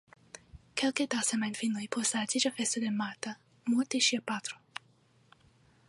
[0.81, 3.35] Kelke da semajnoj post la edziĝa festo de Marta
[3.75, 4.63] mortis ŝia patro.